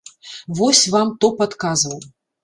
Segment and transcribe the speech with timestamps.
[0.59, 1.95] Вось вам топ адказаў.